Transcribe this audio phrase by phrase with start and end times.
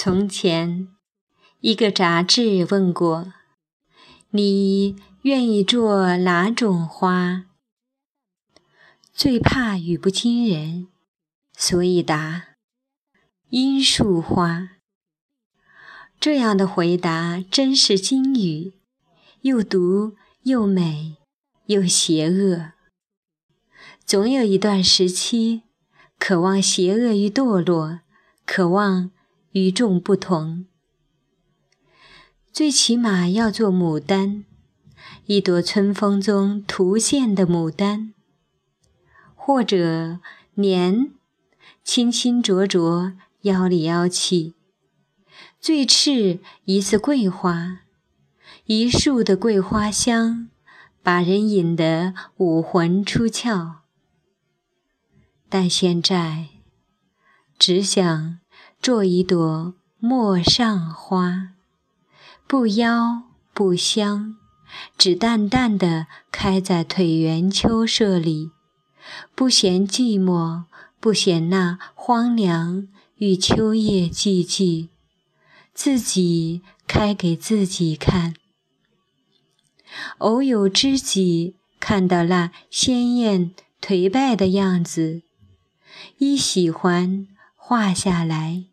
[0.00, 0.86] 从前，
[1.58, 3.32] 一个杂志问过
[4.30, 7.46] ：“你愿意做哪种花？”
[9.12, 10.86] 最怕语不惊人，
[11.56, 12.50] 所以答
[13.50, 14.76] ：“罂粟花。”
[16.20, 18.74] 这样的回答真是金语，
[19.40, 21.16] 又毒又美
[21.66, 22.70] 又邪恶。
[24.04, 25.64] 总有一段时期，
[26.20, 27.98] 渴望邪恶与堕落，
[28.46, 29.10] 渴望。
[29.52, 30.66] 与众不同，
[32.52, 34.44] 最起码要做牡丹，
[35.24, 38.12] 一朵春风中突现的牡丹，
[39.34, 40.20] 或者
[40.54, 41.12] 年
[41.82, 44.54] 清清浊浊、妖里妖气，
[45.58, 47.80] 最赤一次桂花，
[48.66, 50.50] 一树的桂花香，
[51.02, 53.76] 把人引得武魂出窍。
[55.48, 56.48] 但现在，
[57.58, 58.40] 只想。
[58.80, 61.50] 做一朵陌上花，
[62.46, 64.36] 不妖不香，
[64.96, 68.52] 只淡淡的开在腿圆秋色里，
[69.34, 70.64] 不嫌寂寞，
[71.00, 72.86] 不嫌那荒凉
[73.16, 74.88] 与秋叶寂寂，
[75.74, 78.34] 自己开给自己看。
[80.18, 83.52] 偶有知己看到那鲜艳
[83.82, 85.22] 颓败的样子，
[86.18, 87.26] 一喜欢。
[87.60, 88.64] 画下来，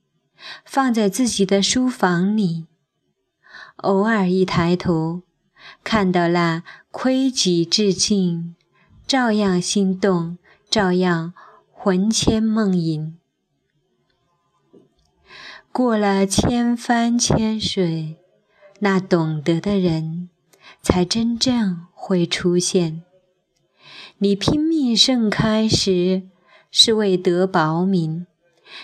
[0.64, 2.66] 放在自己的书房里。
[3.78, 5.24] 偶尔一抬头，
[5.84, 8.56] 看到那窥己致敬，
[9.06, 10.38] 照样心动，
[10.70, 11.34] 照样
[11.72, 13.18] 魂牵梦萦。
[15.72, 18.18] 过了千帆千水，
[18.80, 20.30] 那懂得的人
[20.82, 23.04] 才真正会出现。
[24.20, 26.30] 你拼命盛开时，
[26.72, 28.26] 是为得薄名。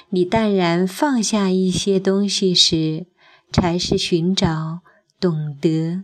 [0.09, 3.07] 你淡然放下一些东西时，
[3.51, 4.81] 才是寻找
[5.19, 6.03] 懂得。